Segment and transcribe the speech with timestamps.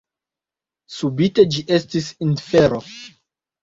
[0.95, 2.85] Subite ĝi estis infero.